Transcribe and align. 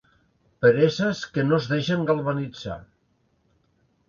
Pereses 0.63 1.21
que 1.35 1.45
no 1.49 1.59
es 1.59 1.67
deixen 1.75 2.09
galvanitzar. 2.09 2.79